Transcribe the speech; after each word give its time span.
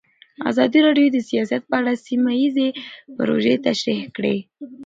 ازادي 0.49 0.79
راډیو 0.87 1.07
د 1.13 1.17
سیاست 1.29 1.61
په 1.69 1.75
اړه 1.79 1.93
سیمه 2.07 2.31
ییزې 2.41 2.67
پروژې 3.15 3.55
تشریح 3.67 4.01
کړې. 4.15 4.35